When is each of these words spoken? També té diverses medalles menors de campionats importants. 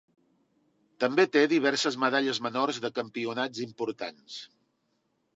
També 1.03 1.25
té 1.35 1.43
diverses 1.51 1.97
medalles 2.03 2.39
menors 2.45 2.79
de 2.85 2.91
campionats 2.95 3.61
importants. 3.67 4.39